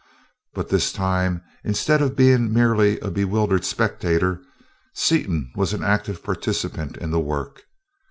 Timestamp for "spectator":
3.63-4.41